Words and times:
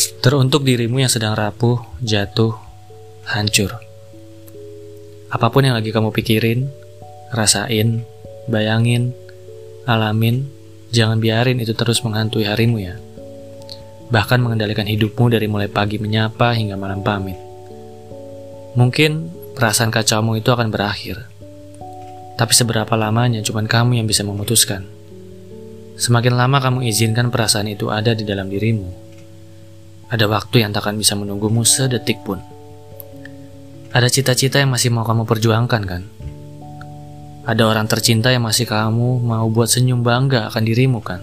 Teruntuk 0.00 0.64
dirimu 0.64 1.04
yang 1.04 1.12
sedang 1.12 1.36
rapuh, 1.36 1.76
jatuh, 2.00 2.56
hancur. 3.28 3.76
Apa 5.28 5.52
pun 5.52 5.68
yang 5.68 5.76
lagi 5.76 5.92
kamu 5.92 6.08
pikirin, 6.08 6.72
rasain, 7.36 8.08
bayangin, 8.48 9.12
alamin, 9.84 10.48
jangan 10.88 11.20
biarin 11.20 11.60
itu 11.60 11.76
terus 11.76 12.00
menghantui 12.00 12.48
harimu 12.48 12.80
ya. 12.80 12.96
Bahkan 14.08 14.40
mengendalikan 14.40 14.88
hidupmu 14.88 15.28
dari 15.28 15.44
mulai 15.52 15.68
pagi 15.68 16.00
menyapa 16.00 16.56
hingga 16.56 16.80
malam 16.80 17.04
pamit. 17.04 17.36
Mungkin 18.80 19.28
perasaan 19.52 19.92
kacaumu 19.92 20.40
itu 20.40 20.48
akan 20.48 20.72
berakhir. 20.72 21.28
Tapi 22.40 22.52
seberapa 22.56 22.96
lamanya 22.96 23.44
cuman 23.44 23.68
kamu 23.68 24.00
yang 24.00 24.08
bisa 24.08 24.24
memutuskan. 24.24 24.88
Semakin 26.00 26.32
lama 26.32 26.56
kamu 26.64 26.88
izinkan 26.88 27.28
perasaan 27.28 27.68
itu 27.68 27.92
ada 27.92 28.16
di 28.16 28.24
dalam 28.24 28.48
dirimu, 28.48 28.99
ada 30.10 30.26
waktu 30.26 30.66
yang 30.66 30.74
takkan 30.74 30.98
bisa 30.98 31.14
menunggumu 31.14 31.62
sedetik 31.62 32.18
pun. 32.26 32.42
Ada 33.94 34.10
cita-cita 34.10 34.58
yang 34.58 34.74
masih 34.74 34.90
mau 34.90 35.06
kamu 35.06 35.22
perjuangkan 35.22 35.82
kan? 35.86 36.02
Ada 37.46 37.62
orang 37.62 37.86
tercinta 37.86 38.34
yang 38.34 38.42
masih 38.42 38.66
kamu 38.66 39.22
mau 39.22 39.46
buat 39.46 39.70
senyum 39.70 40.02
bangga 40.02 40.50
akan 40.50 40.62
dirimu 40.66 40.98
kan? 40.98 41.22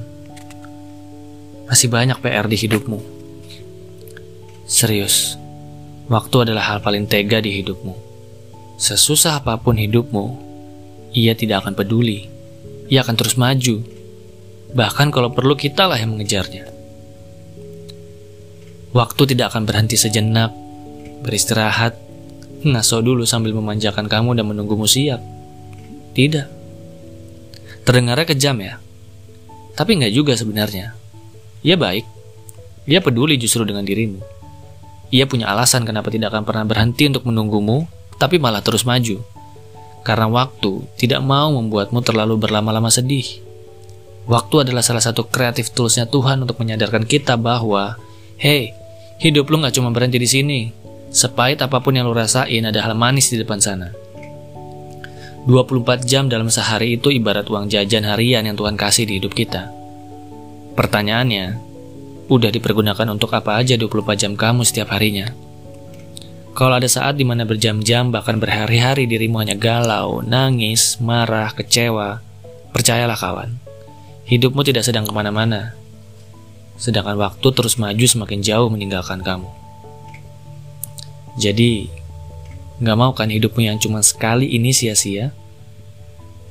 Masih 1.68 1.92
banyak 1.92 2.16
PR 2.24 2.48
di 2.48 2.56
hidupmu. 2.56 3.00
Serius, 4.64 5.36
waktu 6.08 6.48
adalah 6.48 6.72
hal 6.72 6.80
paling 6.80 7.12
tega 7.12 7.44
di 7.44 7.60
hidupmu. 7.60 7.92
Sesusah 8.80 9.44
apa 9.44 9.60
pun 9.60 9.76
hidupmu, 9.76 10.26
ia 11.12 11.36
tidak 11.36 11.68
akan 11.68 11.76
peduli. 11.76 12.32
Ia 12.88 13.04
akan 13.04 13.16
terus 13.20 13.36
maju. 13.36 13.84
Bahkan 14.72 15.12
kalau 15.12 15.36
perlu 15.36 15.60
kitalah 15.60 16.00
yang 16.00 16.16
mengejarnya. 16.16 16.77
Waktu 18.98 19.38
tidak 19.38 19.54
akan 19.54 19.70
berhenti 19.70 19.94
sejenak, 19.94 20.50
beristirahat, 21.22 21.94
ngaso 22.66 22.98
dulu 23.06 23.30
sambil 23.30 23.54
memanjakan 23.54 24.10
kamu 24.10 24.34
dan 24.34 24.50
menunggumu 24.50 24.90
siap. 24.90 25.22
Tidak. 26.18 26.50
Terdengarnya 27.86 28.26
kejam 28.26 28.58
ya. 28.58 28.82
Tapi 29.78 30.02
nggak 30.02 30.14
juga 30.18 30.34
sebenarnya. 30.34 30.98
Ia 31.62 31.78
baik. 31.78 32.10
Ia 32.90 32.98
peduli 32.98 33.38
justru 33.38 33.70
dengan 33.70 33.86
dirimu. 33.86 34.18
Ia 35.14 35.30
punya 35.30 35.54
alasan 35.54 35.86
kenapa 35.86 36.10
tidak 36.10 36.34
akan 36.34 36.42
pernah 36.42 36.66
berhenti 36.66 37.06
untuk 37.06 37.30
menunggumu, 37.30 37.86
tapi 38.18 38.42
malah 38.42 38.66
terus 38.66 38.82
maju. 38.82 39.22
Karena 40.02 40.26
waktu 40.26 40.90
tidak 40.98 41.22
mau 41.22 41.54
membuatmu 41.54 42.02
terlalu 42.02 42.42
berlama-lama 42.42 42.90
sedih. 42.90 43.46
Waktu 44.26 44.66
adalah 44.66 44.82
salah 44.82 45.06
satu 45.06 45.30
kreatif 45.30 45.70
toolsnya 45.70 46.10
Tuhan 46.10 46.42
untuk 46.42 46.58
menyadarkan 46.58 47.06
kita 47.06 47.38
bahwa 47.38 48.02
Hei, 48.38 48.70
hidup 49.18 49.50
lu 49.50 49.62
gak 49.62 49.74
cuma 49.74 49.90
berhenti 49.90 50.22
di 50.22 50.30
sini. 50.30 50.60
Sepahit 51.08 51.64
apa 51.64 51.82
pun 51.82 51.96
yang 51.96 52.06
lu 52.06 52.14
rasain 52.14 52.68
ada 52.68 52.80
hal 52.84 52.94
manis 52.94 53.34
di 53.34 53.42
depan 53.42 53.58
sana. 53.58 53.90
24 55.48 56.04
jam 56.04 56.28
dalam 56.28 56.52
sehari 56.52 57.00
itu 57.00 57.08
ibarat 57.08 57.48
uang 57.48 57.72
jajan 57.72 58.04
harian 58.04 58.44
yang 58.44 58.60
Tuhan 58.60 58.76
kasih 58.76 59.08
di 59.08 59.24
hidup 59.24 59.32
kita. 59.32 59.72
Pertanyaannya, 60.76 61.56
udah 62.28 62.52
dipergunakan 62.52 63.08
untuk 63.08 63.32
apa 63.32 63.56
aja 63.56 63.80
24 63.80 64.20
jam 64.20 64.34
kamu 64.36 64.68
setiap 64.68 64.92
harinya? 64.92 65.32
Kalau 66.52 66.76
ada 66.76 66.90
saat 66.92 67.16
di 67.16 67.24
mana 67.24 67.48
berjam-jam 67.48 68.12
bahkan 68.12 68.44
berhari-hari 68.44 69.08
dirimu 69.08 69.40
hanya 69.40 69.56
galau, 69.56 70.20
nangis, 70.20 71.00
marah, 71.00 71.56
kecewa, 71.56 72.20
percayalah 72.76 73.16
kawan, 73.16 73.56
hidupmu 74.28 74.68
tidak 74.68 74.84
sedang 74.84 75.08
ke 75.08 75.14
mana-mana 75.16 75.78
sedangkan 76.78 77.18
waktu 77.18 77.48
terus 77.52 77.76
maju 77.82 78.06
semakin 78.06 78.40
jauh 78.46 78.70
meninggalkan 78.70 79.26
kamu. 79.26 79.50
Jadi, 81.38 81.90
gak 82.82 82.98
mau 82.98 83.14
kan 83.14 83.30
hidupmu 83.30 83.62
yang 83.66 83.78
cuma 83.78 84.02
sekali 84.02 84.54
ini 84.54 84.74
sia-sia? 84.74 85.34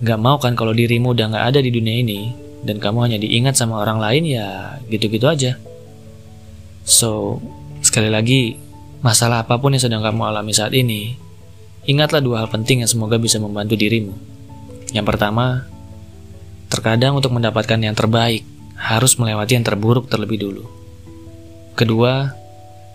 Gak 0.02 0.20
mau 0.20 0.38
kan 0.38 0.58
kalau 0.58 0.74
dirimu 0.74 1.14
udah 1.14 1.30
gak 1.30 1.44
ada 1.54 1.58
di 1.62 1.70
dunia 1.70 2.02
ini, 2.02 2.34
dan 2.66 2.82
kamu 2.82 2.98
hanya 3.06 3.18
diingat 3.22 3.54
sama 3.54 3.78
orang 3.78 4.02
lain 4.02 4.26
ya 4.26 4.78
gitu-gitu 4.90 5.30
aja. 5.30 5.54
So, 6.86 7.42
sekali 7.82 8.10
lagi, 8.10 8.58
masalah 9.02 9.46
apa 9.46 9.58
pun 9.58 9.74
yang 9.74 9.82
sedang 9.82 10.02
kamu 10.02 10.22
alami 10.22 10.54
saat 10.54 10.74
ini, 10.74 11.14
ingatlah 11.86 12.22
dua 12.22 12.42
hal 12.42 12.48
penting 12.50 12.82
yang 12.82 12.90
semoga 12.90 13.18
bisa 13.18 13.38
membantu 13.38 13.78
dirimu. 13.78 14.14
Yang 14.90 15.06
pertama, 15.06 15.66
terkadang 16.70 17.18
untuk 17.18 17.34
mendapatkan 17.34 17.78
yang 17.78 17.94
terbaik, 17.94 18.42
harus 18.76 19.16
melewati 19.16 19.56
yang 19.56 19.64
terburuk 19.64 20.08
terlebih 20.12 20.40
dulu. 20.40 20.64
Kedua, 21.76 22.32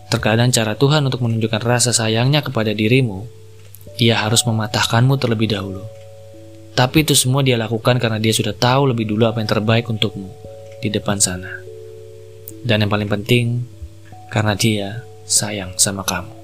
terkadang 0.09 0.49
cara 0.49 0.73
Tuhan 0.73 1.05
untuk 1.05 1.21
menunjukkan 1.25 1.61
rasa 1.61 1.93
sayangnya 1.93 2.41
kepada 2.41 2.73
dirimu, 2.73 3.25
ia 4.01 4.17
harus 4.17 4.45
mematahkanmu 4.45 5.17
terlebih 5.21 5.53
dahulu. 5.53 5.85
Tapi 6.71 7.03
itu 7.03 7.13
semua 7.13 7.43
dia 7.43 7.59
lakukan 7.59 7.99
karena 7.99 8.17
dia 8.17 8.31
sudah 8.31 8.55
tahu 8.55 8.95
lebih 8.95 9.05
dulu 9.05 9.27
apa 9.27 9.43
yang 9.43 9.49
terbaik 9.51 9.85
untukmu 9.91 10.31
di 10.79 10.89
depan 10.89 11.19
sana. 11.19 11.61
Dan 12.65 12.85
yang 12.85 12.91
paling 12.93 13.09
penting, 13.09 13.61
karena 14.31 14.55
dia 14.55 15.03
sayang 15.27 15.75
sama 15.75 16.01
kamu. 16.07 16.40